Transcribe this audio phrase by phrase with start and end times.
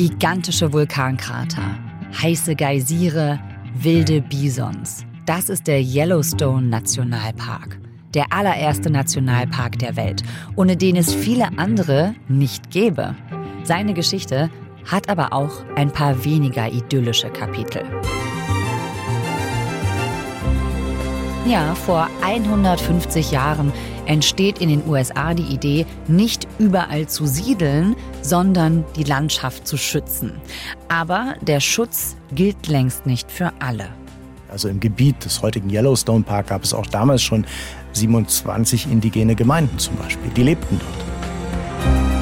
[0.00, 1.78] Gigantische Vulkankrater,
[2.22, 3.38] heiße Geysire,
[3.74, 5.04] wilde Bisons.
[5.26, 7.78] Das ist der Yellowstone Nationalpark.
[8.14, 10.22] Der allererste Nationalpark der Welt,
[10.56, 13.14] ohne den es viele andere nicht gäbe.
[13.62, 14.48] Seine Geschichte
[14.90, 17.82] hat aber auch ein paar weniger idyllische Kapitel.
[21.46, 23.70] Ja, vor 150 Jahren
[24.10, 30.32] entsteht in den USA die Idee, nicht überall zu siedeln, sondern die Landschaft zu schützen.
[30.88, 33.88] Aber der Schutz gilt längst nicht für alle.
[34.50, 37.46] Also im Gebiet des heutigen Yellowstone Park gab es auch damals schon
[37.92, 40.30] 27 indigene Gemeinden zum Beispiel.
[40.32, 42.19] Die lebten dort.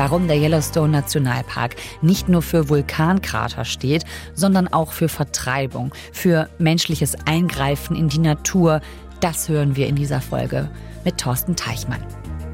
[0.00, 7.14] Warum der Yellowstone Nationalpark nicht nur für Vulkankrater steht, sondern auch für Vertreibung, für menschliches
[7.26, 8.80] Eingreifen in die Natur,
[9.20, 10.70] das hören wir in dieser Folge
[11.04, 12.02] mit Thorsten Teichmann.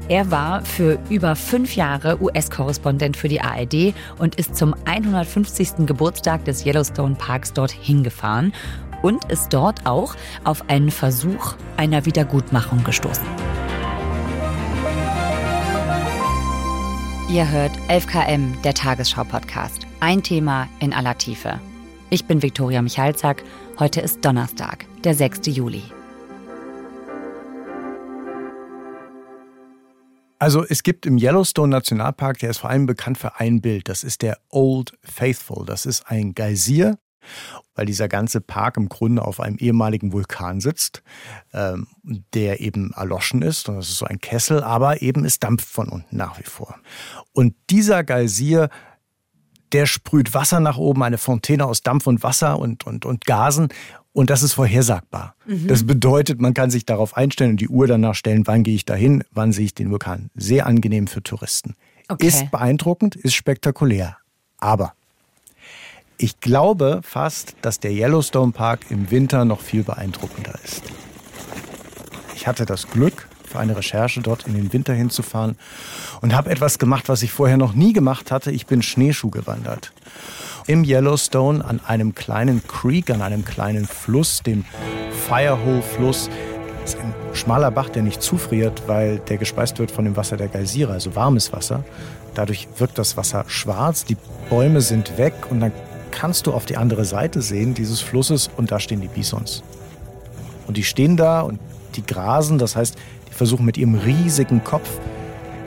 [0.09, 5.85] Er war für über fünf Jahre US-Korrespondent für die ARD und ist zum 150.
[5.85, 8.51] Geburtstag des Yellowstone Parks dorthin gefahren
[9.03, 13.25] und ist dort auch auf einen Versuch einer Wiedergutmachung gestoßen.
[17.29, 19.85] Ihr hört 11KM, der Tagesschau-Podcast.
[19.99, 21.59] Ein Thema in aller Tiefe.
[22.09, 23.43] Ich bin Viktoria Michalzack.
[23.79, 25.47] Heute ist Donnerstag, der 6.
[25.47, 25.83] Juli.
[30.39, 33.89] Also es gibt im Yellowstone Nationalpark, der ist vor allem bekannt für ein Bild.
[33.89, 35.65] Das ist der Old Faithful.
[35.65, 36.97] Das ist ein Geysir
[37.75, 41.03] weil dieser ganze Park im Grunde auf einem ehemaligen Vulkan sitzt,
[41.53, 41.87] ähm,
[42.33, 43.69] der eben erloschen ist.
[43.69, 46.75] Und das ist so ein Kessel, aber eben es dampft von unten nach wie vor.
[47.33, 48.69] Und dieser Geysir,
[49.71, 53.69] der sprüht Wasser nach oben, eine Fontäne aus Dampf und Wasser und, und, und Gasen.
[54.13, 55.35] Und das ist vorhersagbar.
[55.45, 55.67] Mhm.
[55.67, 58.85] Das bedeutet, man kann sich darauf einstellen und die Uhr danach stellen, wann gehe ich
[58.85, 60.31] dahin, wann sehe ich den Vulkan.
[60.33, 61.75] Sehr angenehm für Touristen.
[62.07, 62.27] Okay.
[62.27, 64.17] Ist beeindruckend, ist spektakulär.
[64.57, 64.93] Aber
[66.17, 70.83] ich glaube fast, dass der Yellowstone Park im Winter noch viel beeindruckender ist.
[72.35, 75.57] Ich hatte das Glück, für eine Recherche dort in den Winter hinzufahren
[76.21, 78.51] und habe etwas gemacht, was ich vorher noch nie gemacht hatte.
[78.51, 79.93] Ich bin Schneeschuh gewandert.
[80.65, 84.65] Im Yellowstone an einem kleinen Creek, an einem kleinen Fluss, dem
[85.27, 86.29] Firehole-Fluss.
[86.81, 90.35] Das ist ein schmaler Bach, der nicht zufriert, weil der gespeist wird von dem Wasser
[90.35, 91.85] der Geysire, also warmes Wasser.
[92.33, 94.17] Dadurch wirkt das Wasser schwarz, die
[94.49, 95.71] Bäume sind weg und dann
[96.11, 99.63] kannst du auf die andere Seite sehen dieses Flusses und da stehen die Bisons.
[100.67, 101.59] Und die stehen da und
[101.95, 102.95] die grasen, das heißt,
[103.29, 104.89] die versuchen mit ihrem riesigen Kopf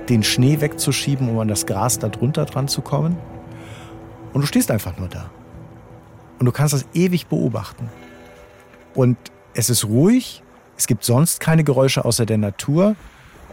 [0.08, 3.16] den Schnee wegzuschieben, um an das Gras da drunter dran zu kommen.
[4.32, 5.30] Und du stehst einfach nur da.
[6.38, 7.88] Und du kannst das ewig beobachten.
[8.94, 9.16] Und
[9.54, 10.42] es ist ruhig,
[10.76, 12.96] es gibt sonst keine Geräusche außer der Natur.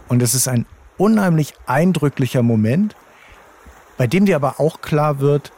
[0.08, 0.66] Und es ist ein
[0.98, 2.96] unheimlich eindrücklicher Moment,
[3.98, 5.52] bei dem dir aber auch klar wird,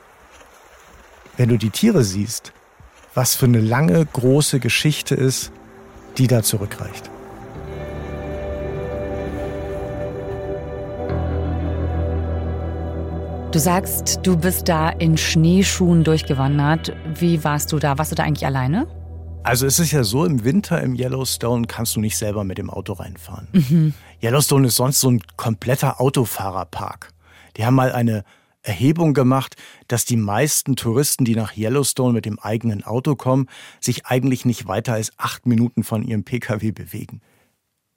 [1.40, 2.52] wenn du die Tiere siehst,
[3.14, 5.54] was für eine lange, große Geschichte ist,
[6.18, 7.10] die da zurückreicht.
[13.54, 16.94] Du sagst, du bist da in Schneeschuhen durchgewandert.
[17.16, 17.98] Wie warst du da?
[17.98, 18.86] Warst du da eigentlich alleine?
[19.44, 22.70] Also es ist ja so, im Winter im Yellowstone kannst du nicht selber mit dem
[22.70, 23.48] Auto reinfahren.
[23.54, 23.94] Mhm.
[24.22, 27.14] Yellowstone ist sonst so ein kompletter Autofahrerpark.
[27.56, 28.26] Die haben mal eine
[28.70, 29.56] Erhebung gemacht,
[29.88, 33.48] dass die meisten Touristen, die nach Yellowstone mit dem eigenen Auto kommen,
[33.82, 37.22] sich eigentlich nicht weiter als acht Minuten von ihrem Pkw bewegen.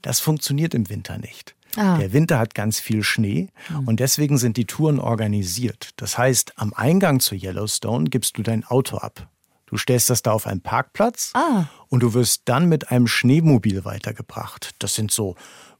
[0.01, 1.55] Das funktioniert im Winter nicht.
[1.77, 1.99] Ah.
[1.99, 3.89] Der Winter hat ganz viel Schnee mhm.
[3.89, 5.91] und deswegen sind die Touren organisiert.
[5.97, 9.29] Das heißt, am Eingang zu Yellowstone gibst du dein Auto ab.
[9.67, 11.67] Du stellst das da auf einen Parkplatz ah.
[11.89, 14.71] und du wirst dann mit einem Schneemobil weitergebracht.
[14.79, 15.37] Das sind so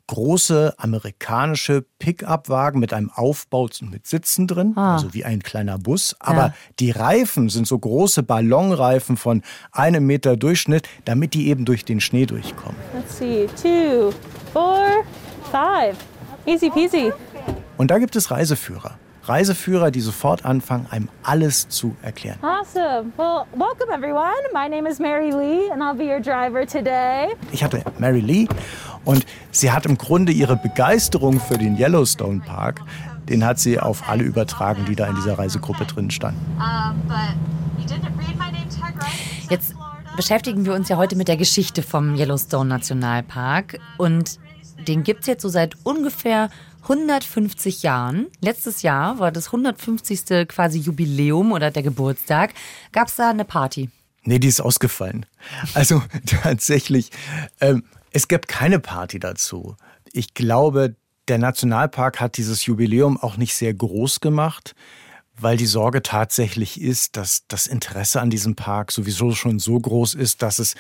[0.07, 4.95] große amerikanische Pickup-Wagen mit einem Aufbau mit Sitzen drin, ah.
[4.95, 6.17] also wie ein kleiner Bus.
[6.19, 6.55] Aber ja.
[6.81, 12.01] die Reifen sind so große Ballonreifen von einem Meter Durchschnitt, damit die eben durch den
[12.01, 12.77] Schnee durchkommen.
[12.95, 14.13] Let's see, two,
[14.53, 15.05] four,
[15.51, 15.97] five,
[16.47, 17.13] easy peasy.
[17.77, 18.99] Und da gibt es Reiseführer.
[19.25, 22.39] Reiseführer, die sofort anfangen, einem alles zu erklären.
[22.43, 23.13] Awesome.
[23.17, 24.33] Well, welcome everyone.
[24.53, 27.29] My name is Mary Lee and I'll be your driver today.
[27.53, 28.49] Ich hatte Mary Lee
[29.05, 32.81] und sie hat im Grunde ihre Begeisterung für den Yellowstone Park,
[33.29, 36.41] den hat sie auf alle übertragen, die da in dieser Reisegruppe drin standen.
[39.49, 39.75] Jetzt
[40.17, 44.41] beschäftigen wir uns ja heute mit der Geschichte vom Yellowstone Nationalpark und
[44.89, 46.51] den gibt es jetzt so seit ungefähr
[46.83, 48.27] 150 Jahren.
[48.41, 50.49] Letztes Jahr war das 150.
[50.49, 52.55] quasi Jubiläum oder der Geburtstag.
[52.93, 53.91] Gab es da eine Party?
[54.25, 55.27] Nee, die ist ausgefallen.
[55.75, 56.03] Also
[56.43, 57.11] tatsächlich,
[57.61, 59.77] ähm, es gab keine Party dazu.
[60.13, 60.97] Ich glaube,
[61.29, 64.75] der Nationalpark hat dieses Jubiläum auch nicht sehr groß gemacht,
[65.39, 70.15] weil die Sorge tatsächlich ist, dass das Interesse an diesem Park sowieso schon so groß
[70.15, 70.75] ist, dass es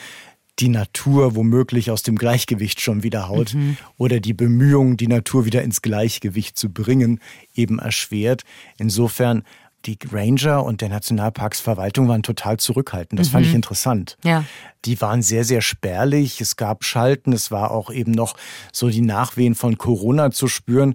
[0.59, 3.77] die Natur womöglich aus dem Gleichgewicht schon wieder haut mhm.
[3.97, 7.21] oder die Bemühungen, die Natur wieder ins Gleichgewicht zu bringen,
[7.55, 8.43] eben erschwert.
[8.79, 9.45] Insofern
[9.87, 13.19] die Ranger und der Nationalparksverwaltung waren total zurückhaltend.
[13.19, 13.33] Das mhm.
[13.33, 13.57] fand ich mhm.
[13.57, 14.17] interessant.
[14.25, 14.45] Ja.
[14.85, 16.41] Die waren sehr, sehr spärlich.
[16.41, 17.33] Es gab Schalten.
[17.33, 18.37] Es war auch eben noch
[18.73, 20.95] so die Nachwehen von Corona zu spüren.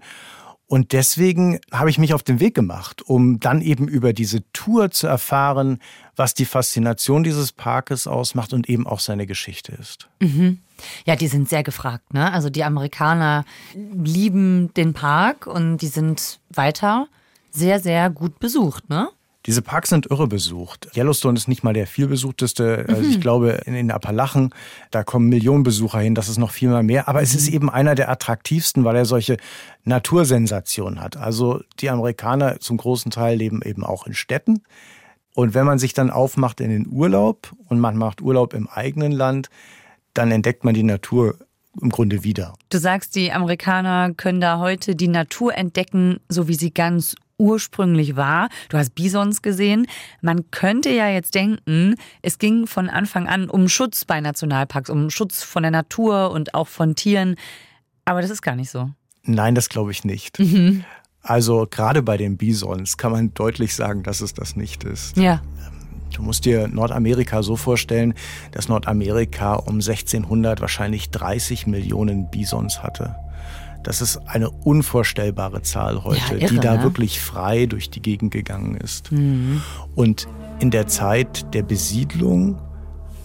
[0.68, 4.92] Und deswegen habe ich mich auf den Weg gemacht, um dann eben über diese Tour
[4.92, 5.80] zu erfahren,
[6.18, 10.10] was die Faszination dieses Parkes ausmacht und eben auch seine Geschichte ist.
[10.20, 10.60] Mhm.
[11.06, 12.14] Ja, die sind sehr gefragt.
[12.14, 12.32] Ne?
[12.32, 17.08] Also die Amerikaner lieben den Park und die sind weiter
[17.50, 18.90] sehr, sehr gut besucht.
[18.90, 19.08] Ne?
[19.48, 20.90] Diese Parks sind irre besucht.
[20.96, 22.86] Yellowstone ist nicht mal der vielbesuchteste.
[22.90, 23.22] Also ich mhm.
[23.22, 24.54] glaube, in den Appalachen,
[24.92, 27.08] da kommen Millionen Besucher hin, das ist noch viel mehr.
[27.08, 27.56] Aber es ist mhm.
[27.56, 29.38] eben einer der attraktivsten, weil er solche
[29.86, 31.16] Natursensationen hat.
[31.16, 34.64] Also die Amerikaner zum großen Teil leben eben auch in Städten.
[35.34, 39.14] Und wenn man sich dann aufmacht in den Urlaub und man macht Urlaub im eigenen
[39.14, 39.50] Land,
[40.14, 41.36] dann entdeckt man die Natur
[41.82, 42.54] im Grunde wieder.
[42.70, 48.16] Du sagst, die Amerikaner können da heute die Natur entdecken, so wie sie ganz ursprünglich
[48.16, 48.50] war.
[48.70, 49.88] Du hast Bisons gesehen.
[50.22, 55.10] Man könnte ja jetzt denken, es ging von Anfang an um Schutz bei Nationalparks, um
[55.10, 57.36] Schutz von der Natur und auch von Tieren.
[58.06, 58.90] Aber das ist gar nicht so.
[59.24, 60.40] Nein, das glaube ich nicht.
[60.40, 60.84] Mhm.
[61.22, 65.18] Also gerade bei den Bisons kann man deutlich sagen, dass es das nicht ist.
[65.18, 65.42] Ja.
[66.16, 68.14] Du musst dir Nordamerika so vorstellen,
[68.52, 73.16] dass Nordamerika um 1600 wahrscheinlich 30 Millionen Bisons hatte.
[73.84, 76.84] Das ist eine unvorstellbare Zahl heute, ja, irre, die da ne?
[76.84, 79.12] wirklich frei durch die Gegend gegangen ist.
[79.12, 79.62] Mhm.
[79.96, 80.28] Und
[80.60, 82.58] in der Zeit der Besiedlung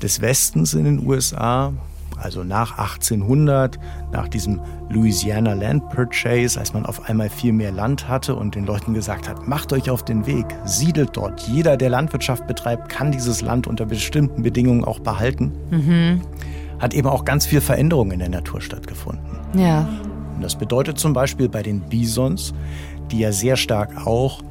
[0.02, 1.72] des Westens in den USA,
[2.16, 3.78] also nach 1800,
[4.12, 4.60] nach diesem
[4.90, 9.28] Louisiana Land Purchase, als man auf einmal viel mehr Land hatte und den Leuten gesagt
[9.28, 11.40] hat, macht euch auf den Weg, siedelt dort.
[11.40, 15.52] Jeder, der Landwirtschaft betreibt, kann dieses Land unter bestimmten Bedingungen auch behalten.
[15.70, 16.20] Mhm.
[16.78, 19.38] Hat eben auch ganz viel Veränderung in der Natur stattgefunden.
[19.54, 19.88] Ja.
[20.34, 22.52] Und das bedeutet zum Beispiel bei den Bisons,
[23.10, 24.42] die ja sehr stark auch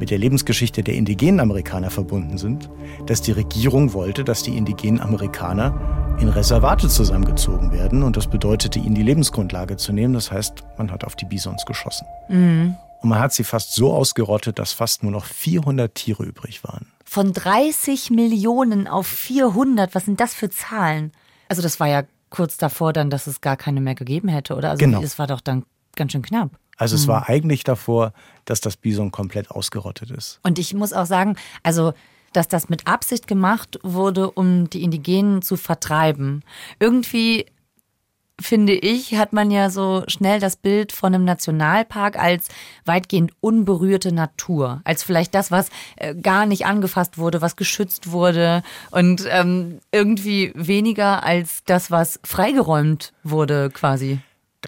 [0.00, 2.70] mit der Lebensgeschichte der indigenen Amerikaner verbunden sind,
[3.06, 8.02] dass die Regierung wollte, dass die indigenen Amerikaner in Reservate zusammengezogen werden.
[8.02, 10.14] Und das bedeutete, ihnen die Lebensgrundlage zu nehmen.
[10.14, 12.06] Das heißt, man hat auf die Bisons geschossen.
[12.28, 12.76] Mhm.
[13.02, 16.86] Und man hat sie fast so ausgerottet, dass fast nur noch 400 Tiere übrig waren.
[17.04, 21.12] Von 30 Millionen auf 400, was sind das für Zahlen?
[21.48, 24.70] Also das war ja kurz davor dann, dass es gar keine mehr gegeben hätte, oder?
[24.70, 25.02] Also genau.
[25.02, 25.64] es war doch dann
[25.96, 26.50] ganz schön knapp.
[26.76, 27.12] Also es mhm.
[27.12, 28.12] war eigentlich davor,
[28.46, 30.40] dass das Bison komplett ausgerottet ist.
[30.42, 31.92] Und ich muss auch sagen, also
[32.32, 36.42] dass das mit Absicht gemacht wurde, um die Indigenen zu vertreiben.
[36.78, 37.46] Irgendwie
[38.40, 42.48] finde ich, hat man ja so schnell das Bild von einem Nationalpark als
[42.84, 48.62] weitgehend unberührte Natur, als vielleicht das, was äh, gar nicht angefasst wurde, was geschützt wurde
[48.90, 54.20] und ähm, irgendwie weniger als das, was freigeräumt wurde quasi.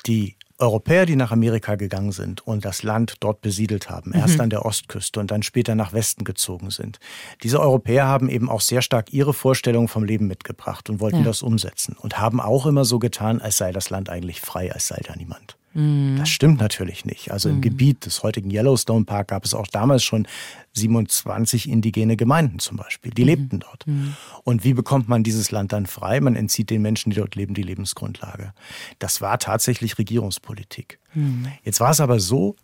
[0.07, 4.43] Die Europäer, die nach Amerika gegangen sind und das Land dort besiedelt haben, erst mhm.
[4.43, 7.01] an der Ostküste und dann später nach Westen gezogen sind.
[7.43, 11.25] Diese Europäer haben eben auch sehr stark ihre Vorstellungen vom Leben mitgebracht und wollten ja.
[11.25, 14.87] das umsetzen und haben auch immer so getan, als sei das Land eigentlich frei, als
[14.87, 15.57] sei da niemand.
[15.75, 16.17] Mhm.
[16.19, 17.31] Das stimmt natürlich nicht.
[17.31, 17.61] Also im mhm.
[17.63, 20.27] Gebiet des heutigen Yellowstone Park gab es auch damals schon
[20.75, 23.13] 27 indigene Gemeinden zum Beispiel.
[23.13, 23.29] Die mhm.
[23.29, 23.87] lebten dort.
[23.87, 24.17] Mhm.
[24.45, 26.21] Und wie bekommt man dieses Land dann frei?
[26.21, 28.53] Man entzieht den Menschen, die dort leben, die Lebensgrundlage.
[28.99, 30.99] Das war tatsächlich Regierungspolitik.
[31.15, 31.49] Mhm.
[31.65, 32.57] Jetzt war es aber so,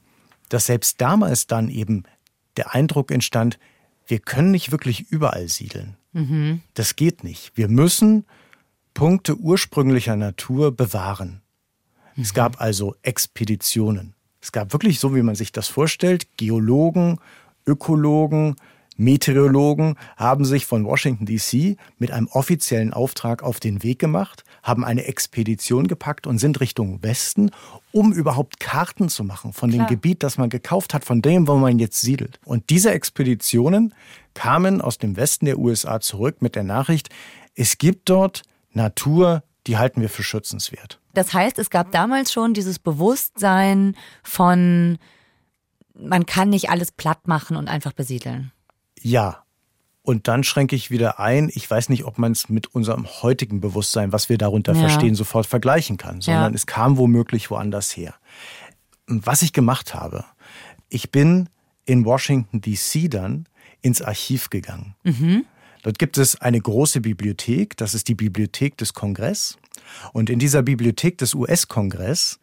[0.49, 2.05] dass selbst damals dann eben
[2.57, 3.59] der Eindruck entstand,
[4.07, 5.97] wir können nicht wirklich überall siedeln.
[6.75, 7.53] Das geht nicht.
[7.55, 8.25] Wir müssen
[8.95, 11.43] Punkte ursprünglicher Natur bewahren.
[12.21, 14.15] Es gab also Expeditionen.
[14.41, 17.19] Es gab wirklich, so wie man sich das vorstellt, Geologen,
[17.67, 18.57] Ökologen,
[18.97, 24.85] Meteorologen haben sich von Washington, DC mit einem offiziellen Auftrag auf den Weg gemacht, haben
[24.85, 27.53] eine Expedition gepackt und sind Richtung Westen,
[27.93, 29.91] um überhaupt Karten zu machen von dem Klar.
[29.91, 32.41] Gebiet, das man gekauft hat, von dem, wo man jetzt siedelt.
[32.45, 33.95] Und diese Expeditionen
[34.35, 37.11] kamen aus dem Westen der USA zurück mit der Nachricht,
[37.55, 40.99] es gibt dort Natur, die halten wir für schützenswert.
[41.19, 44.99] Das heißt, es gab damals schon dieses Bewusstsein von,
[45.93, 48.53] man kann nicht alles platt machen und einfach besiedeln.
[49.03, 49.43] Ja.
[50.03, 53.61] Und dann schränke ich wieder ein, ich weiß nicht, ob man es mit unserem heutigen
[53.61, 54.83] Bewusstsein, was wir darunter ja.
[54.83, 56.55] verstehen, sofort vergleichen kann, sondern ja.
[56.55, 58.15] es kam womöglich woanders her.
[59.09, 60.25] Was ich gemacht habe,
[60.89, 61.49] ich bin
[61.85, 63.49] in Washington, DC dann
[63.83, 64.95] ins Archiv gegangen.
[65.03, 65.47] Mhm.
[65.83, 69.59] Dort gibt es eine große Bibliothek, das ist die Bibliothek des Kongress.
[70.13, 72.39] Und in dieser Bibliothek des US-Kongress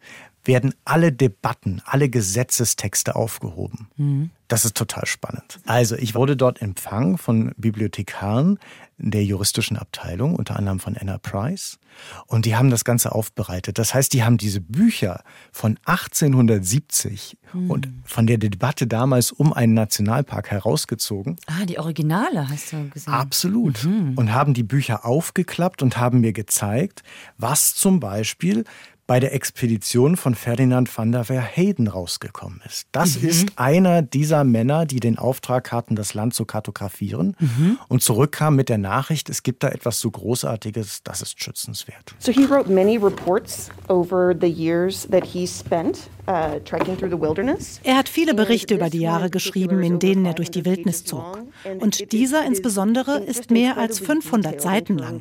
[0.46, 3.88] werden alle Debatten, alle Gesetzestexte aufgehoben.
[3.96, 4.30] Mhm.
[4.48, 5.58] Das ist total spannend.
[5.66, 8.60] Also ich wurde dort empfangen von Bibliothekaren
[8.98, 11.78] der juristischen Abteilung, unter anderem von Anna Price.
[12.26, 13.78] Und die haben das Ganze aufbereitet.
[13.78, 15.22] Das heißt, die haben diese Bücher
[15.52, 17.70] von 1870 mhm.
[17.70, 21.36] und von der Debatte damals um einen Nationalpark herausgezogen.
[21.46, 23.12] Ah, die Originale hast du gesehen.
[23.12, 23.84] Absolut.
[23.84, 24.14] Mhm.
[24.16, 27.02] Und haben die Bücher aufgeklappt und haben mir gezeigt,
[27.36, 28.64] was zum Beispiel
[29.06, 32.88] bei der Expedition von Ferdinand van der Verheyden rausgekommen ist.
[32.92, 33.28] Das mhm.
[33.28, 37.78] ist einer dieser Männer, die den Auftrag hatten, das Land zu kartografieren mhm.
[37.88, 42.14] und zurückkam mit der Nachricht, es gibt da etwas so Großartiges, das ist schützenswert.
[42.18, 48.74] So he wrote many reports over the years that he spent er hat viele Berichte
[48.74, 51.38] über die Jahre geschrieben, in denen er durch die Wildnis zog.
[51.78, 55.20] Und dieser insbesondere ist mehr als 500 Seiten lang.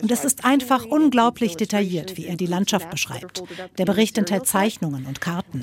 [0.00, 3.42] Und es ist einfach unglaublich detailliert, wie er die Landschaft beschreibt.
[3.78, 5.62] Der Bericht enthält Zeichnungen und Karten.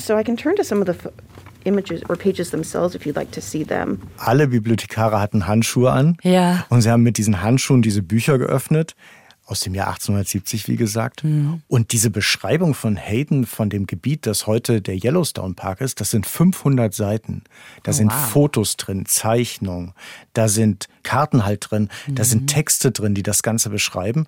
[4.17, 6.17] Alle Bibliothekare hatten Handschuhe an.
[6.21, 6.65] Ja.
[6.69, 8.95] Und sie haben mit diesen Handschuhen diese Bücher geöffnet
[9.45, 11.23] aus dem Jahr 1870, wie gesagt.
[11.23, 11.61] Mhm.
[11.67, 16.11] Und diese Beschreibung von Hayden von dem Gebiet, das heute der Yellowstone Park ist, das
[16.11, 17.43] sind 500 Seiten.
[17.83, 18.29] Da oh, sind wow.
[18.29, 19.93] Fotos drin, Zeichnungen,
[20.33, 22.15] da sind Karten halt drin, mhm.
[22.15, 22.47] da sind mhm.
[22.47, 24.27] Texte drin, die das Ganze beschreiben.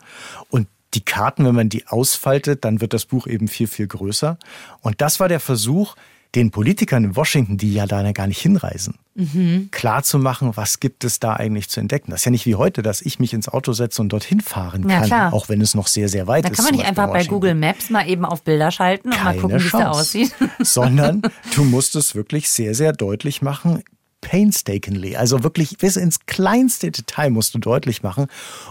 [0.49, 4.37] Und die Karten, wenn man die ausfaltet, dann wird das Buch eben viel, viel größer.
[4.81, 5.95] Und das war der Versuch,
[6.35, 9.69] den Politikern in Washington, die ja da gar nicht hinreisen, mhm.
[9.71, 12.11] klar zu machen, was gibt es da eigentlich zu entdecken.
[12.11, 14.87] Das ist ja nicht wie heute, dass ich mich ins Auto setze und dorthin fahren
[14.87, 16.59] kann, ja, auch wenn es noch sehr, sehr weit da ist.
[16.59, 19.37] Da kann man nicht einfach bei Google Maps mal eben auf Bilder schalten und mal
[19.37, 20.35] gucken, wie es da aussieht.
[20.59, 21.21] Sondern
[21.55, 23.83] du musst es wirklich sehr, sehr deutlich machen,
[24.21, 28.27] painstakingly, also wirklich bis ins kleinste Detail musst du deutlich machen,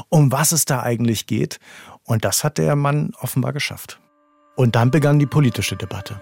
[0.09, 1.59] um was es da eigentlich geht.
[2.05, 4.01] Und das hat der Mann offenbar geschafft.
[4.57, 6.21] Und dann begann die politische Debatte.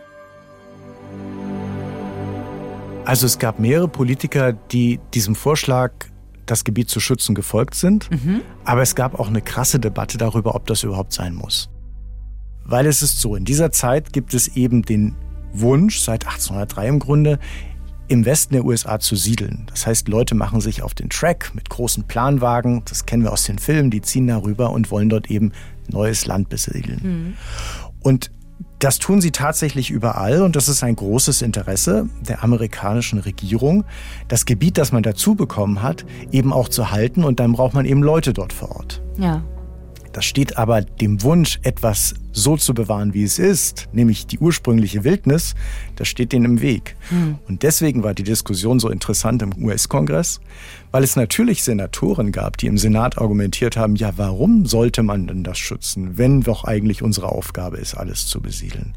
[3.04, 5.92] Also es gab mehrere Politiker, die diesem Vorschlag,
[6.47, 8.11] das Gebiet zu schützen, gefolgt sind.
[8.11, 8.42] Mhm.
[8.64, 11.68] Aber es gab auch eine krasse Debatte darüber, ob das überhaupt sein muss.
[12.64, 15.16] Weil es ist so, in dieser Zeit gibt es eben den
[15.52, 17.38] Wunsch, seit 1803 im Grunde,
[18.09, 19.66] im Westen der USA zu siedeln.
[19.68, 23.44] Das heißt, Leute machen sich auf den Track mit großen Planwagen, das kennen wir aus
[23.44, 25.52] den Filmen, die ziehen darüber und wollen dort eben
[25.88, 27.00] neues Land besiedeln.
[27.02, 27.35] Mhm.
[28.00, 28.30] Und
[28.82, 33.84] das tun sie tatsächlich überall und das ist ein großes Interesse der amerikanischen Regierung,
[34.26, 37.84] das Gebiet, das man dazu bekommen hat, eben auch zu halten und dann braucht man
[37.84, 39.00] eben Leute dort vor Ort.
[39.18, 39.44] Ja.
[40.12, 45.04] Das steht aber dem Wunsch, etwas so zu bewahren, wie es ist, nämlich die ursprüngliche
[45.04, 45.54] Wildnis,
[45.97, 46.97] das steht denen im Weg.
[47.11, 47.38] Mhm.
[47.47, 50.40] Und deswegen war die Diskussion so interessant im US-Kongress,
[50.90, 55.45] weil es natürlich Senatoren gab, die im Senat argumentiert haben, ja, warum sollte man denn
[55.45, 58.95] das schützen, wenn doch eigentlich unsere Aufgabe ist, alles zu besiedeln.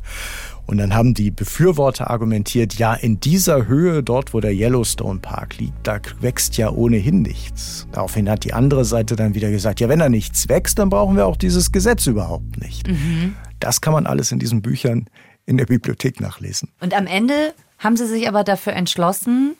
[0.68, 5.58] Und dann haben die Befürworter argumentiert, ja, in dieser Höhe, dort wo der Yellowstone Park
[5.58, 7.88] liegt, da wächst ja ohnehin nichts.
[7.92, 11.16] Daraufhin hat die andere Seite dann wieder gesagt, ja, wenn da nichts wächst, dann brauchen
[11.16, 12.88] wir auch dieses Gesetz überhaupt nicht.
[12.88, 13.36] Mhm.
[13.60, 15.06] Das kann man alles in diesen Büchern
[15.46, 16.70] in der Bibliothek nachlesen.
[16.80, 19.56] Und am Ende haben sie sich aber dafür entschlossen,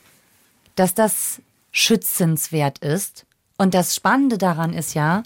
[0.74, 3.26] dass das schützenswert ist.
[3.58, 5.22] Und das Spannende daran ist ja,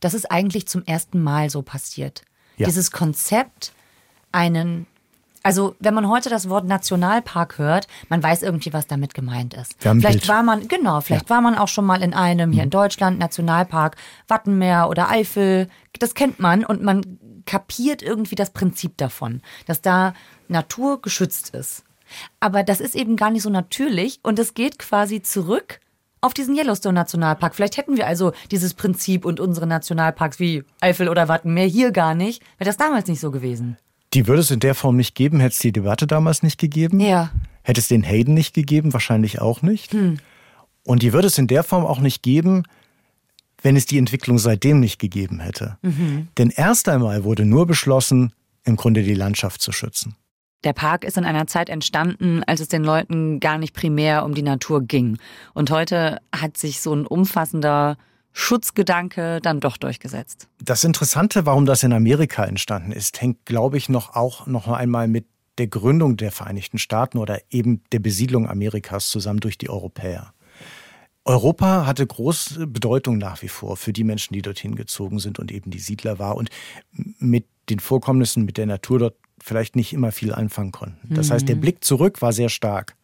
[0.00, 2.22] dass es eigentlich zum ersten Mal so passiert.
[2.56, 2.66] Ja.
[2.66, 3.72] Dieses Konzept,
[4.32, 4.86] einen
[5.42, 9.74] also, wenn man heute das Wort Nationalpark hört, man weiß irgendwie, was damit gemeint ist.
[9.78, 10.28] Vielleicht Bild.
[10.28, 11.30] war man, genau, vielleicht ja.
[11.30, 12.64] war man auch schon mal in einem hier mhm.
[12.64, 13.96] in Deutschland, Nationalpark,
[14.28, 15.68] Wattenmeer oder Eifel.
[15.98, 20.14] Das kennt man und man kapiert irgendwie das Prinzip davon, dass da
[20.48, 21.84] Natur geschützt ist.
[22.38, 25.80] Aber das ist eben gar nicht so natürlich und es geht quasi zurück
[26.20, 27.54] auf diesen Yellowstone Nationalpark.
[27.54, 32.14] Vielleicht hätten wir also dieses Prinzip und unsere Nationalparks wie Eifel oder Wattenmeer hier gar
[32.14, 32.42] nicht.
[32.58, 33.78] Wäre das damals nicht so gewesen.
[34.12, 37.00] Die würde es in der Form nicht geben, hätte es die Debatte damals nicht gegeben.
[37.00, 37.30] Ja.
[37.62, 39.92] Hätte es den Hayden nicht gegeben, wahrscheinlich auch nicht.
[39.92, 40.18] Hm.
[40.84, 42.64] Und die würde es in der Form auch nicht geben,
[43.62, 45.76] wenn es die Entwicklung seitdem nicht gegeben hätte.
[45.82, 46.28] Mhm.
[46.38, 48.32] Denn erst einmal wurde nur beschlossen,
[48.64, 50.16] im Grunde die Landschaft zu schützen.
[50.64, 54.34] Der Park ist in einer Zeit entstanden, als es den Leuten gar nicht primär um
[54.34, 55.18] die Natur ging.
[55.54, 57.96] Und heute hat sich so ein umfassender
[58.32, 60.48] Schutzgedanke dann doch durchgesetzt.
[60.62, 65.08] Das Interessante, warum das in Amerika entstanden ist, hängt, glaube ich, noch auch noch einmal
[65.08, 65.26] mit
[65.58, 70.32] der Gründung der Vereinigten Staaten oder eben der Besiedlung Amerikas zusammen durch die Europäer.
[71.24, 75.52] Europa hatte große Bedeutung nach wie vor für die Menschen, die dorthin gezogen sind und
[75.52, 76.48] eben die Siedler war und
[76.92, 81.14] mit den Vorkommnissen, mit der Natur dort vielleicht nicht immer viel anfangen konnten.
[81.14, 81.60] Das heißt, der mhm.
[81.60, 82.96] Blick zurück war sehr stark.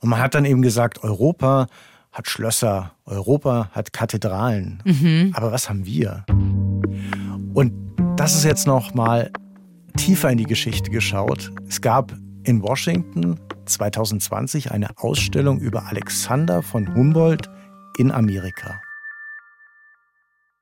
[0.00, 1.66] Und man hat dann eben gesagt, Europa
[2.16, 4.82] hat Schlösser, Europa hat Kathedralen.
[4.86, 5.32] Mhm.
[5.34, 6.24] Aber was haben wir?
[7.52, 7.74] Und
[8.16, 9.30] das ist jetzt noch mal
[9.98, 11.52] tiefer in die Geschichte geschaut.
[11.68, 17.50] Es gab in Washington 2020 eine Ausstellung über Alexander von Humboldt
[17.98, 18.80] in Amerika.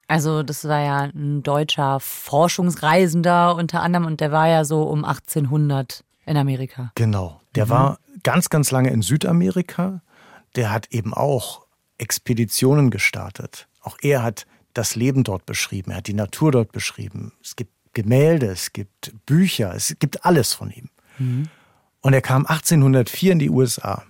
[0.08, 5.04] Also das war ja ein deutscher Forschungsreisender unter anderem und der war ja so um
[5.04, 6.90] 1800 in Amerika.
[6.96, 7.70] Genau, der mhm.
[7.70, 10.00] war ganz, ganz lange in Südamerika.
[10.56, 11.66] Der hat eben auch
[11.99, 13.68] Expeditionen gestartet.
[13.80, 17.32] Auch er hat das Leben dort beschrieben, er hat die Natur dort beschrieben.
[17.42, 20.90] Es gibt Gemälde, es gibt Bücher, es gibt alles von ihm.
[21.18, 21.49] Mhm.
[22.00, 24.04] Und er kam 1804 in die USA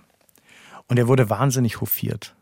[0.87, 2.35] und er wurde wahnsinnig hofiert.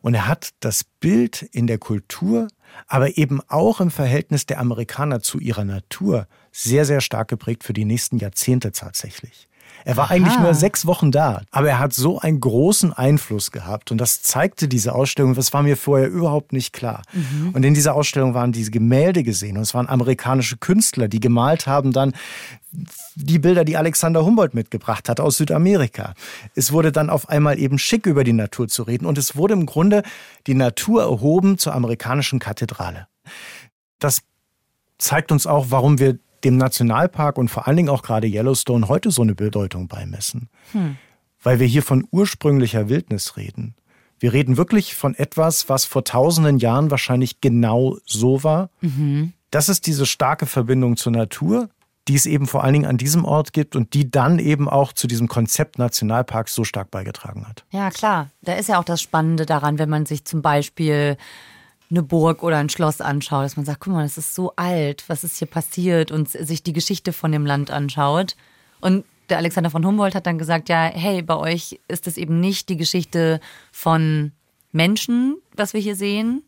[0.00, 2.48] Und er hat das Bild in der Kultur,
[2.86, 7.72] aber eben auch im Verhältnis der Amerikaner zu ihrer Natur sehr, sehr stark geprägt für
[7.72, 9.48] die nächsten Jahrzehnte tatsächlich.
[9.84, 10.14] Er war Aha.
[10.14, 14.22] eigentlich nur sechs Wochen da, aber er hat so einen großen Einfluss gehabt und das
[14.22, 17.02] zeigte diese Ausstellung, das war mir vorher überhaupt nicht klar.
[17.12, 17.50] Mhm.
[17.52, 21.66] Und in dieser Ausstellung waren diese Gemälde gesehen und es waren amerikanische Künstler, die gemalt
[21.66, 22.12] haben dann
[23.14, 26.14] die Bilder, die Alexander Humboldt mitgebracht hat aus Südamerika.
[26.54, 29.54] Es wurde dann auf einmal eben schick über die Natur zu reden und es wurde
[29.54, 30.02] im Grunde
[30.46, 33.06] die Natur erhoben zur amerikanischen Kathedrale.
[33.98, 34.22] Das
[34.98, 39.10] zeigt uns auch, warum wir dem Nationalpark und vor allen Dingen auch gerade Yellowstone heute
[39.10, 40.48] so eine Bedeutung beimessen.
[40.72, 40.96] Hm.
[41.42, 43.74] Weil wir hier von ursprünglicher Wildnis reden.
[44.18, 48.70] Wir reden wirklich von etwas, was vor tausenden Jahren wahrscheinlich genau so war.
[48.80, 49.32] Mhm.
[49.50, 51.68] Das ist diese starke Verbindung zur Natur,
[52.08, 54.92] die es eben vor allen Dingen an diesem Ort gibt und die dann eben auch
[54.92, 57.64] zu diesem Konzept Nationalpark so stark beigetragen hat.
[57.70, 58.30] Ja, klar.
[58.42, 61.16] Da ist ja auch das Spannende daran, wenn man sich zum Beispiel
[61.90, 65.04] eine Burg oder ein Schloss anschaut, dass man sagt, guck mal, das ist so alt,
[65.08, 68.36] was ist hier passiert und sich die Geschichte von dem Land anschaut.
[68.80, 72.40] Und der Alexander von Humboldt hat dann gesagt, ja, hey, bei euch ist es eben
[72.40, 73.40] nicht die Geschichte
[73.72, 74.32] von
[74.72, 76.42] Menschen, was wir hier sehen,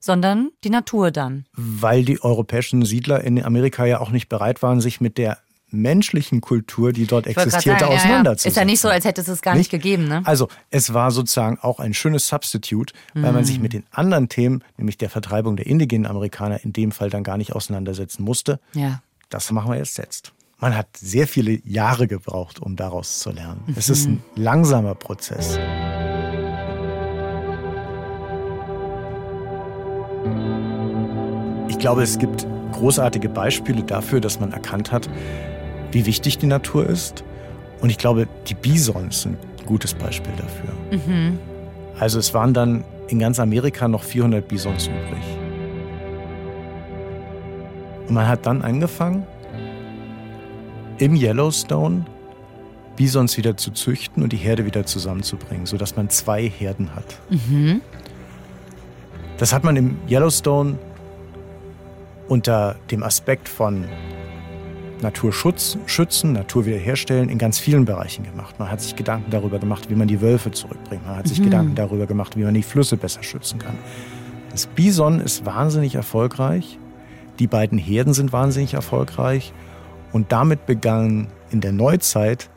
[0.00, 1.46] sondern die Natur dann.
[1.54, 5.38] Weil die europäischen Siedler in Amerika ja auch nicht bereit waren, sich mit der
[5.70, 8.50] menschlichen Kultur, die dort existierte, sagen, auseinanderzusetzen.
[8.50, 10.08] Ist ja nicht so, als hätte es es gar nicht, nicht gegeben.
[10.08, 10.22] Ne?
[10.24, 13.22] Also es war sozusagen auch ein schönes Substitute, mhm.
[13.22, 16.92] weil man sich mit den anderen Themen, nämlich der Vertreibung der indigenen Amerikaner, in dem
[16.92, 18.60] Fall dann gar nicht auseinandersetzen musste.
[18.74, 19.02] Ja.
[19.28, 20.32] Das machen wir jetzt jetzt.
[20.58, 23.62] Man hat sehr viele Jahre gebraucht, um daraus zu lernen.
[23.66, 23.74] Mhm.
[23.76, 25.58] Es ist ein langsamer Prozess.
[31.68, 35.08] Ich glaube, es gibt großartige Beispiele dafür, dass man erkannt hat,
[35.92, 37.24] wie wichtig die Natur ist.
[37.80, 40.98] Und ich glaube, die Bisons sind ein gutes Beispiel dafür.
[40.98, 41.38] Mhm.
[41.98, 45.24] Also es waren dann in ganz Amerika noch 400 Bisons übrig.
[48.06, 49.26] Und man hat dann angefangen,
[50.98, 52.04] im Yellowstone
[52.96, 57.04] Bisons wieder zu züchten und die Herde wieder zusammenzubringen, sodass man zwei Herden hat.
[57.30, 57.80] Mhm.
[59.36, 60.78] Das hat man im Yellowstone
[62.26, 63.84] unter dem Aspekt von
[65.02, 68.58] Naturschutz, schützen, Natur wiederherstellen in ganz vielen Bereichen gemacht.
[68.58, 71.06] Man hat sich Gedanken darüber gemacht, wie man die Wölfe zurückbringt.
[71.06, 71.44] Man hat sich mhm.
[71.44, 73.76] Gedanken darüber gemacht, wie man die Flüsse besser schützen kann.
[74.50, 76.78] Das Bison ist wahnsinnig erfolgreich.
[77.38, 79.52] Die beiden Herden sind wahnsinnig erfolgreich.
[80.12, 82.50] Und damit begannen in der Neuzeit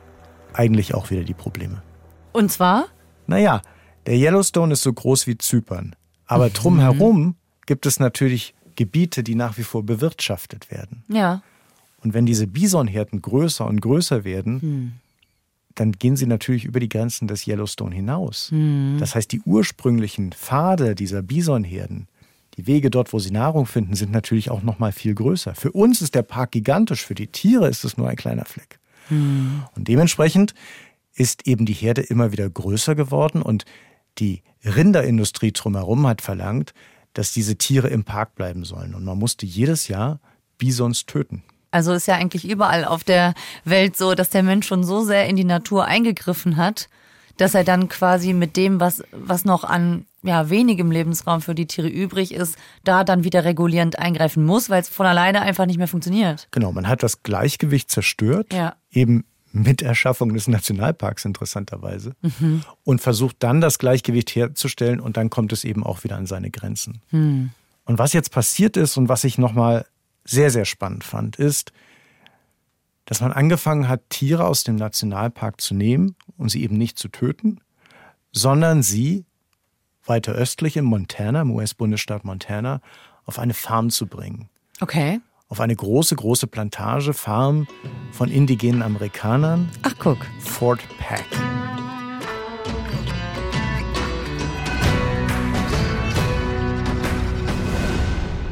[0.53, 1.83] eigentlich auch wieder die Probleme.
[2.31, 2.85] Und zwar?
[3.27, 3.61] Naja,
[4.05, 5.95] der Yellowstone ist so groß wie Zypern.
[6.25, 6.53] Aber mhm.
[6.53, 11.03] drumherum gibt es natürlich Gebiete, die nach wie vor bewirtschaftet werden.
[11.07, 11.41] Ja.
[12.03, 14.91] Und wenn diese Bisonherden größer und größer werden, hm.
[15.75, 18.49] dann gehen sie natürlich über die Grenzen des Yellowstone hinaus.
[18.51, 18.97] Hm.
[18.99, 22.07] Das heißt, die ursprünglichen Pfade dieser Bisonherden,
[22.57, 25.55] die Wege dort, wo sie Nahrung finden, sind natürlich auch noch mal viel größer.
[25.55, 28.79] Für uns ist der Park gigantisch, für die Tiere ist es nur ein kleiner Fleck.
[29.07, 29.63] Hm.
[29.75, 30.53] Und dementsprechend
[31.13, 33.65] ist eben die Herde immer wieder größer geworden und
[34.17, 36.73] die Rinderindustrie drumherum hat verlangt,
[37.13, 38.95] dass diese Tiere im Park bleiben sollen.
[38.95, 40.19] Und man musste jedes Jahr
[40.57, 41.43] Bisons töten.
[41.71, 45.27] Also ist ja eigentlich überall auf der Welt so, dass der Mensch schon so sehr
[45.27, 46.89] in die Natur eingegriffen hat,
[47.37, 51.65] dass er dann quasi mit dem, was, was noch an ja, wenigem Lebensraum für die
[51.65, 55.77] Tiere übrig ist, da dann wieder regulierend eingreifen muss, weil es von alleine einfach nicht
[55.77, 56.47] mehr funktioniert.
[56.51, 58.75] Genau, man hat das Gleichgewicht zerstört, ja.
[58.91, 62.63] eben mit Erschaffung des Nationalparks interessanterweise mhm.
[62.83, 66.51] und versucht dann das Gleichgewicht herzustellen und dann kommt es eben auch wieder an seine
[66.51, 67.01] Grenzen.
[67.11, 67.51] Mhm.
[67.85, 69.85] Und was jetzt passiert ist und was ich nochmal
[70.31, 71.71] sehr, sehr spannend fand, ist,
[73.05, 77.09] dass man angefangen hat, Tiere aus dem Nationalpark zu nehmen und sie eben nicht zu
[77.09, 77.59] töten,
[78.31, 79.25] sondern sie
[80.05, 82.81] weiter östlich in Montana, im US-Bundesstaat Montana,
[83.25, 84.49] auf eine Farm zu bringen.
[84.79, 85.19] Okay
[85.51, 87.67] auf eine große, große Plantage, Farm
[88.13, 89.69] von indigenen Amerikanern.
[89.81, 90.25] Ach, guck.
[90.39, 91.25] Fort Peck.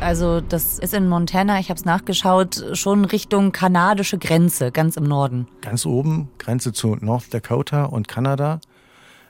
[0.01, 5.03] Also das ist in Montana, ich habe es nachgeschaut, schon Richtung kanadische Grenze, ganz im
[5.03, 5.47] Norden.
[5.61, 8.61] Ganz oben, Grenze zu North Dakota und Kanada.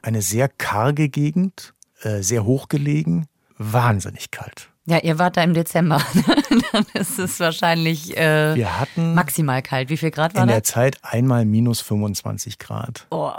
[0.02, 3.26] Eine sehr karge Gegend, äh, sehr hochgelegen,
[3.58, 4.70] wahnsinnig kalt.
[4.86, 6.02] Ja, ihr wart da im Dezember.
[6.72, 9.90] Dann ist es wahrscheinlich äh, Wir hatten maximal kalt.
[9.90, 10.56] Wie viel Grad war in das?
[10.56, 13.08] der Zeit einmal minus 25 Grad.
[13.10, 13.32] Oh.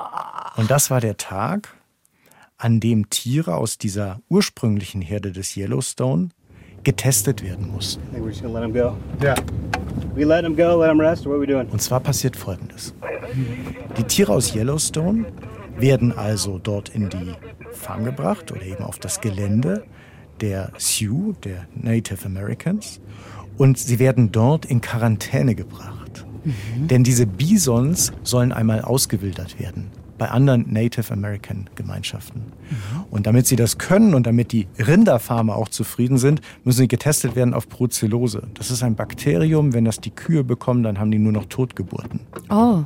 [0.57, 1.75] Und das war der Tag,
[2.57, 6.29] an dem Tiere aus dieser ursprünglichen Herde des Yellowstone
[6.85, 8.03] getestet werden mussten.
[8.03, 8.97] I think we're just gonna let him go.
[9.23, 9.37] Yeah.
[10.15, 11.69] We let him go, let him rest, or what are we doing?
[11.71, 12.95] Und zwar passiert Folgendes.
[13.97, 15.27] Die Tiere aus Yellowstone
[15.77, 17.35] werden also dort in die
[17.73, 19.85] Farm gebracht oder eben auf das Gelände
[20.41, 23.01] der Sioux, der Native Americans.
[23.57, 26.25] Und sie werden dort in Quarantäne gebracht.
[26.77, 29.91] Denn diese Bisons sollen einmal ausgewildert werden
[30.21, 32.43] bei anderen Native American Gemeinschaften.
[33.11, 37.37] Und damit sie das können und damit die Rinderfarmer auch zufrieden sind, müssen sie getestet
[37.37, 38.43] werden auf Brucellose.
[38.53, 42.21] Das ist ein Bakterium, wenn das die Kühe bekommen, dann haben die nur noch Totgeburten.
[42.51, 42.85] oh.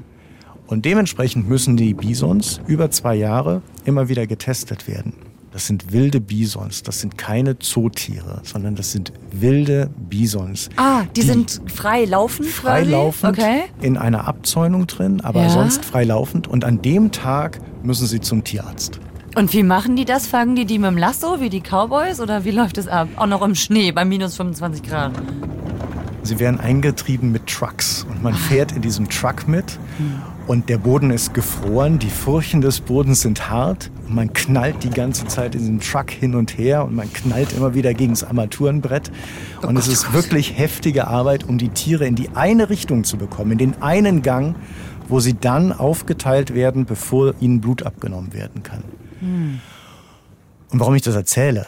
[0.66, 5.12] Und dementsprechend müssen die Bisons über zwei Jahre immer wieder getestet werden.
[5.54, 10.68] Das sind wilde Bisons, das sind keine Zootiere, sondern das sind wilde Bisons.
[10.74, 12.84] Ah, die, sind frei laufend quasi?
[12.86, 13.62] Freilaufend, Okay.
[13.80, 15.50] in einer Abzäunung drin, aber Ja.
[15.50, 16.48] sonst freilaufend.
[16.48, 18.98] Und an dem Tag müssen sie zum Tierarzt.
[19.36, 20.26] Und wie machen die das?
[20.26, 22.18] Fangen die die mit dem Lasso, wie die Cowboys?
[22.20, 23.06] Oder wie läuft es ab?
[23.14, 25.12] Auch noch im Schnee bei minus 25 Grad.
[26.24, 29.78] Sie werden eingetrieben mit Trucks und man fährt in diesem Truck mit
[30.46, 34.90] und der Boden ist gefroren, die Furchen des Bodens sind hart und man knallt die
[34.90, 38.24] ganze Zeit in diesem Truck hin und her und man knallt immer wieder gegen das
[38.24, 39.10] Armaturenbrett
[39.62, 43.52] und es ist wirklich heftige Arbeit, um die Tiere in die eine Richtung zu bekommen,
[43.52, 44.54] in den einen Gang,
[45.08, 48.84] wo sie dann aufgeteilt werden, bevor ihnen Blut abgenommen werden kann.
[50.70, 51.66] Und warum ich das erzähle?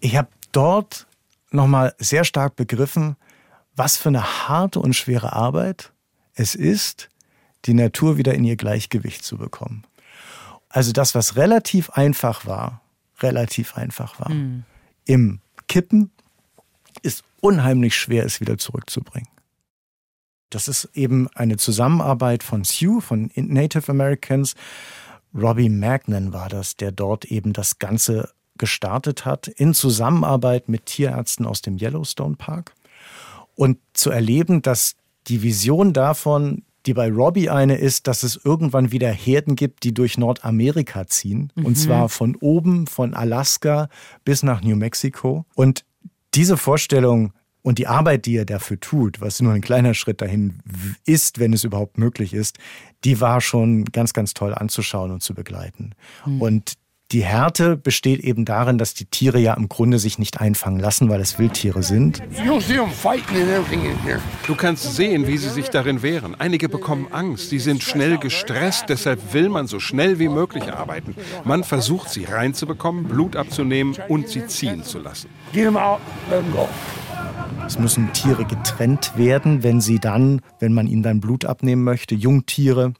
[0.00, 1.06] Ich habe dort
[1.50, 3.16] nochmal sehr stark begriffen,
[3.76, 5.92] was für eine harte und schwere Arbeit
[6.34, 7.10] es ist,
[7.64, 9.84] die Natur wieder in ihr Gleichgewicht zu bekommen.
[10.68, 12.80] Also das, was relativ einfach war,
[13.20, 14.30] relativ einfach war,
[15.04, 16.10] im Kippen,
[17.02, 19.28] ist unheimlich schwer, es wieder zurückzubringen.
[20.50, 24.54] Das ist eben eine Zusammenarbeit von Sioux, von Native Americans.
[25.34, 31.46] Robbie Magnan war das, der dort eben das Ganze gestartet hat, in Zusammenarbeit mit Tierärzten
[31.46, 32.74] aus dem Yellowstone Park.
[33.54, 34.96] Und zu erleben, dass
[35.28, 39.92] die Vision davon, die bei Robbie eine ist, dass es irgendwann wieder Herden gibt, die
[39.92, 41.52] durch Nordamerika ziehen.
[41.64, 43.88] Und zwar von oben, von Alaska
[44.24, 45.44] bis nach New Mexico.
[45.54, 45.84] Und
[46.34, 50.62] diese Vorstellung und die Arbeit, die er dafür tut, was nur ein kleiner Schritt dahin
[51.04, 52.58] ist, wenn es überhaupt möglich ist,
[53.04, 55.94] die war schon ganz, ganz toll anzuschauen und zu begleiten.
[56.40, 56.74] Und
[57.12, 61.08] die Härte besteht eben darin, dass die Tiere ja im Grunde sich nicht einfangen lassen,
[61.08, 62.22] weil es Wildtiere sind.
[64.46, 66.36] Du kannst sehen, wie sie sich darin wehren.
[66.38, 71.16] Einige bekommen Angst, sie sind schnell gestresst, deshalb will man so schnell wie möglich arbeiten.
[71.44, 75.30] Man versucht sie reinzubekommen, Blut abzunehmen und sie ziehen zu lassen.
[75.52, 76.68] Get them out, let them go.
[77.66, 82.14] Es müssen Tiere getrennt werden, wenn sie dann, wenn man ihnen dann Blut abnehmen möchte.
[82.14, 82.94] Jungtiere,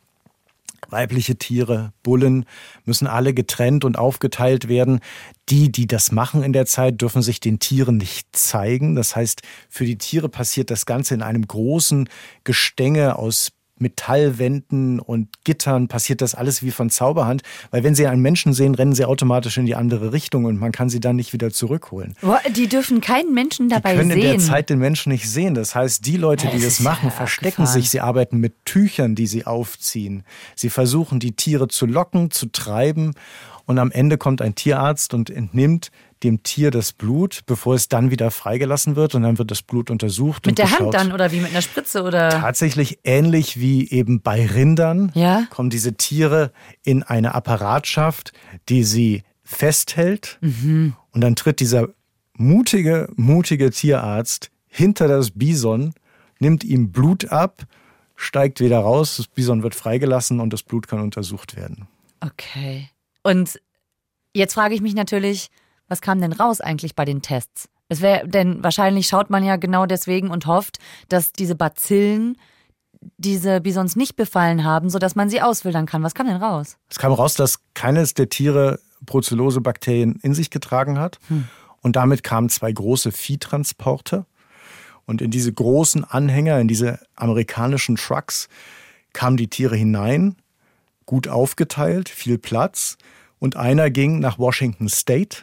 [0.89, 2.47] weibliche Tiere, Bullen
[2.85, 5.01] müssen alle getrennt und aufgeteilt werden.
[5.49, 8.95] Die, die das machen in der Zeit, dürfen sich den Tieren nicht zeigen.
[8.95, 12.09] Das heißt, für die Tiere passiert das Ganze in einem großen
[12.45, 18.23] Gestänge aus Metallwänden und Gittern passiert das alles wie von Zauberhand, weil wenn sie einen
[18.23, 21.33] Menschen sehen, rennen sie automatisch in die andere Richtung und man kann sie dann nicht
[21.33, 22.15] wieder zurückholen.
[22.55, 24.31] Die dürfen keinen Menschen dabei Die können in sehen.
[24.31, 25.55] der Zeit den Menschen nicht sehen.
[25.55, 27.81] Das heißt, die Leute, die Das das machen, ja verstecken abgefahren.
[27.83, 27.91] sich.
[27.91, 30.23] Sie arbeiten mit Tüchern, die sie aufziehen.
[30.55, 33.15] Sie versuchen, die Tiere zu locken, zu treiben.
[33.67, 35.91] Und am Ende kommt ein Tierarzt und entnimmt
[36.23, 39.15] dem Tier das Blut, bevor es dann wieder freigelassen wird.
[39.15, 40.47] Und dann wird das Blut untersucht.
[40.47, 40.81] mit der geschaut.
[40.81, 42.29] Hand dann oder wie mit einer Spritze oder?
[42.31, 45.47] Tatsächlich ähnlich wie eben bei Rindern Ja.
[45.51, 46.53] kommen diese Tiere
[46.83, 48.33] in eine Apparatschaft,
[48.69, 50.39] die sie festhält.
[50.41, 50.95] Mhm.
[51.13, 51.89] Und dann tritt dieser
[52.35, 55.93] mutige, mutige Tierarzt hinter das Bison,
[56.39, 57.65] nimmt ihm Blut ab,
[58.15, 61.89] steigt wieder raus, das Bison wird freigelassen und das Blut kann untersucht werden.
[62.21, 62.89] Okay.
[63.23, 63.61] Und
[64.35, 65.51] jetzt frage ich mich natürlich,
[65.91, 67.69] was kam denn raus eigentlich bei den Tests?
[67.89, 72.39] Es wäre, denn wahrscheinlich schaut man ja genau deswegen und hofft, dass diese Bazillen
[73.17, 76.03] diese Bisons nicht befallen haben, sodass man sie auswildern kann.
[76.03, 76.77] Was kam denn raus?
[76.89, 81.19] Es kam raus, dass keines der Tiere Brucellose-Bakterien in sich getragen hat.
[81.81, 84.27] Und damit kamen zwei große Viehtransporte.
[85.07, 88.49] Und in diese großen Anhänger, in diese amerikanischen Trucks,
[89.13, 90.37] kamen die Tiere hinein,
[91.07, 92.99] gut aufgeteilt, viel Platz.
[93.39, 95.39] Und einer ging nach Washington State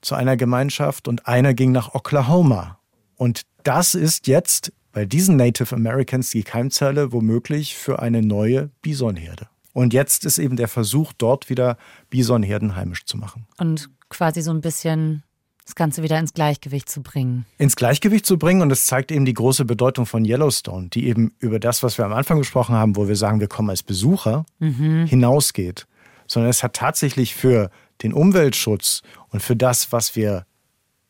[0.00, 2.78] zu einer Gemeinschaft und einer ging nach Oklahoma
[3.16, 9.48] Und das ist jetzt bei diesen Native Americans die Keimzelle womöglich für eine neue Bisonherde.
[9.72, 11.76] Und jetzt ist eben der Versuch, dort wieder
[12.10, 13.46] Bisonherden heimisch zu machen.
[13.58, 15.22] Und quasi so ein bisschen
[15.68, 17.44] das Ganze wieder ins Gleichgewicht zu bringen.
[17.58, 21.34] Ins Gleichgewicht zu bringen und es zeigt eben die große Bedeutung von Yellowstone, die eben
[21.40, 24.46] über das, was wir am Anfang gesprochen haben, wo wir sagen, wir kommen als Besucher,
[24.60, 25.04] mhm.
[25.06, 25.86] hinausgeht.
[26.28, 27.70] Sondern es hat tatsächlich für
[28.02, 30.46] den Umweltschutz und für das, was wir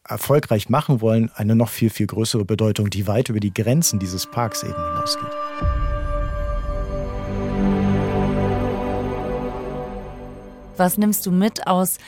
[0.09, 4.26] erfolgreich machen wollen, eine noch viel, viel größere Bedeutung, die weit über die Grenzen dieses
[4.26, 5.28] Parks eben hinausgeht.
[10.78, 11.98] Was nimmst du mit aus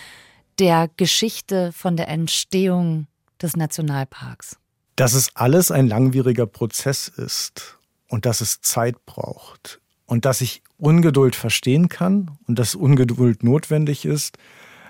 [0.59, 3.09] der Geschichte von der Entstehung
[3.43, 4.57] des Nationalparks?
[4.97, 10.63] Dass es alles ein langwieriger Prozess ist und dass es Zeit braucht und dass ich
[10.81, 14.39] Ungeduld verstehen kann und dass Ungeduld notwendig ist,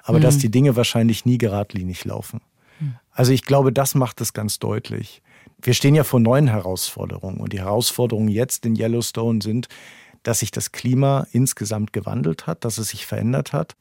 [0.03, 0.23] aber mhm.
[0.23, 2.41] dass die Dinge wahrscheinlich nie geradlinig laufen.
[2.81, 2.95] Mhm.
[3.11, 5.23] Also ich glaube, das macht es ganz deutlich.
[5.63, 9.69] Wir stehen ja vor neuen Herausforderungen und die Herausforderungen jetzt in Yellowstone sind,
[10.23, 13.77] dass sich das Klima insgesamt gewandelt hat, dass es sich verändert hat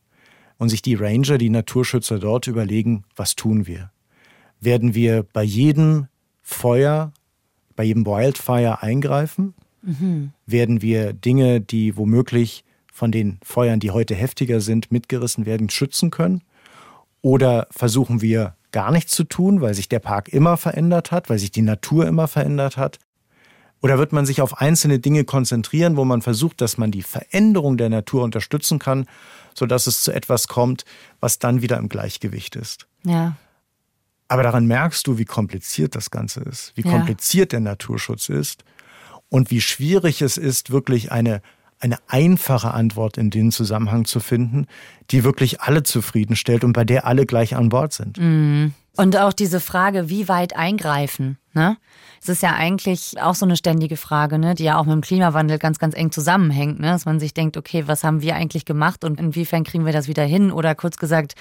[0.57, 3.91] und sich die Ranger, die Naturschützer dort überlegen, was tun wir?
[4.59, 6.07] Werden wir bei jedem
[6.41, 7.13] Feuer,
[7.75, 9.53] bei jedem Wildfire eingreifen?
[9.81, 10.31] Mhm.
[10.45, 16.11] Werden wir Dinge, die womöglich von den Feuern, die heute heftiger sind, mitgerissen werden, schützen
[16.11, 16.43] können?
[17.21, 21.39] Oder versuchen wir gar nichts zu tun, weil sich der Park immer verändert hat, weil
[21.39, 22.99] sich die Natur immer verändert hat?
[23.81, 27.77] Oder wird man sich auf einzelne Dinge konzentrieren, wo man versucht, dass man die Veränderung
[27.77, 29.05] der Natur unterstützen kann,
[29.53, 30.83] sodass es zu etwas kommt,
[31.21, 32.87] was dann wieder im Gleichgewicht ist?
[33.05, 33.37] Ja.
[34.27, 36.91] Aber daran merkst du, wie kompliziert das Ganze ist, wie ja.
[36.91, 38.63] kompliziert der Naturschutz ist
[39.29, 41.41] und wie schwierig es ist, wirklich eine,
[41.79, 44.65] eine einfache Antwort in den Zusammenhang zu finden,
[45.11, 48.17] die wirklich alle zufriedenstellt und bei der alle gleich an Bord sind.
[48.17, 48.73] Mhm.
[48.97, 51.77] Und auch diese Frage, wie weit eingreifen, ne?
[52.21, 55.01] Es ist ja eigentlich auch so eine ständige Frage, ne, die ja auch mit dem
[55.01, 56.87] Klimawandel ganz, ganz eng zusammenhängt, ne?
[56.87, 60.09] Dass man sich denkt, okay, was haben wir eigentlich gemacht und inwiefern kriegen wir das
[60.09, 60.51] wieder hin?
[60.51, 61.35] Oder kurz gesagt,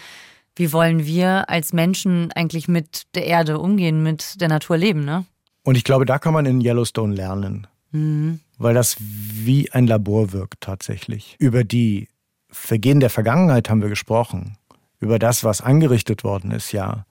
[0.54, 5.24] wie wollen wir als Menschen eigentlich mit der Erde umgehen, mit der Natur leben, ne?
[5.64, 7.66] Und ich glaube, da kann man in Yellowstone lernen.
[7.92, 8.40] Mhm.
[8.58, 11.36] Weil das wie ein Labor wirkt tatsächlich.
[11.38, 12.08] Über die
[12.50, 14.56] Vergehen der Vergangenheit haben wir gesprochen.
[15.00, 17.06] Über das, was angerichtet worden ist, ja.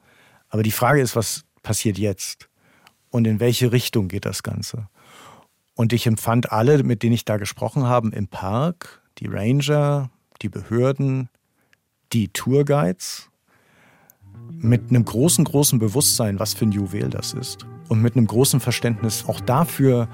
[0.49, 2.49] Aber die Frage ist, was passiert jetzt?
[3.09, 4.89] Und in welche Richtung geht das Ganze?
[5.73, 10.09] Und ich empfand alle, mit denen ich da gesprochen habe, im Park, die Ranger,
[10.41, 11.29] die Behörden,
[12.13, 13.29] die Tourguides,
[14.49, 17.65] mit einem großen, großen Bewusstsein, was für ein Juwel das ist.
[17.89, 20.09] Und mit einem großen Verständnis auch dafür,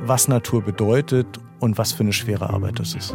[0.00, 1.26] was Natur bedeutet
[1.60, 3.14] und was für eine schwere Arbeit das ist.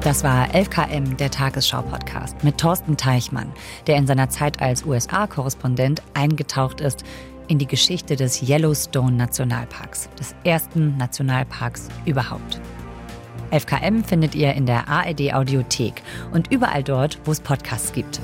[0.00, 3.52] Das war 11KM, der Tagesschau-Podcast mit Thorsten Teichmann,
[3.86, 7.04] der in seiner Zeit als USA-Korrespondent eingetaucht ist
[7.46, 12.60] in die Geschichte des Yellowstone Nationalparks, des ersten Nationalparks überhaupt.
[13.52, 16.02] 11KM findet ihr in der ARD Audiothek
[16.32, 18.20] und überall dort, wo es Podcasts gibt.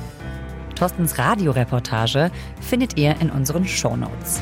[0.75, 4.41] Thorstens Radioreportage findet ihr in unseren Shownotes.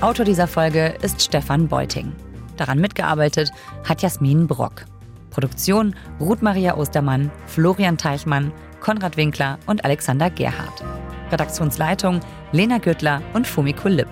[0.00, 2.12] Autor dieser Folge ist Stefan Beuting.
[2.56, 3.50] Daran mitgearbeitet
[3.84, 4.84] hat Jasmin Brock.
[5.30, 10.84] Produktion Ruth Maria Ostermann, Florian Teichmann, Konrad Winkler und Alexander Gerhardt.
[11.32, 12.20] Redaktionsleitung
[12.52, 14.06] Lena Güttler und Fumiko Lipp.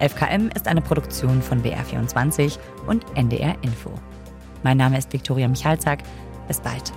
[0.00, 3.90] 11KM ist eine Produktion von BR24 und NDR Info.
[4.62, 5.98] Mein Name ist Viktoria Michalzack.
[6.48, 6.90] Bis bald.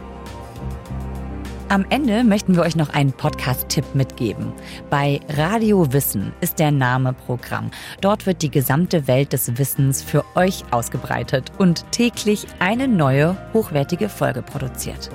[1.68, 4.54] Am Ende möchten wir euch noch einen Podcast-Tipp mitgeben.
[4.92, 7.72] Bei Radio Wissen ist der Name Programm.
[8.02, 14.10] Dort wird die gesamte Welt des Wissens für euch ausgebreitet und täglich eine neue, hochwertige
[14.10, 15.10] Folge produziert.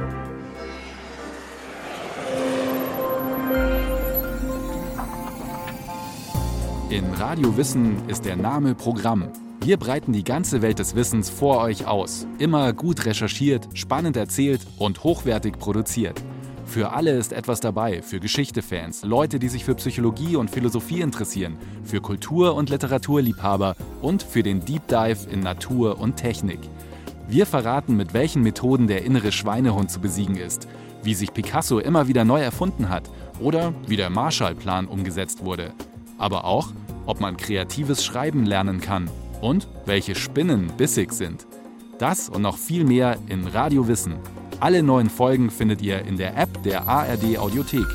[6.91, 9.29] In Radio Wissen ist der Name Programm.
[9.63, 12.27] Wir breiten die ganze Welt des Wissens vor euch aus.
[12.39, 16.21] Immer gut recherchiert, spannend erzählt und hochwertig produziert.
[16.71, 21.57] Für alle ist etwas dabei, für Geschichtefans, Leute, die sich für Psychologie und Philosophie interessieren,
[21.83, 26.61] für Kultur- und Literaturliebhaber und für den Deep Dive in Natur und Technik.
[27.27, 30.69] Wir verraten, mit welchen Methoden der innere Schweinehund zu besiegen ist,
[31.03, 35.73] wie sich Picasso immer wieder neu erfunden hat oder wie der Marshallplan umgesetzt wurde.
[36.19, 36.69] Aber auch,
[37.05, 41.49] ob man kreatives Schreiben lernen kann und welche Spinnen bissig sind.
[41.99, 44.15] Das und noch viel mehr in Radio Wissen
[44.61, 47.87] alle neuen Folgen findet ihr in der App der ARD Audiothek.